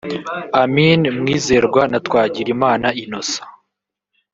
[0.63, 3.51] Amin Mwizerwa na Twagirimana Innocent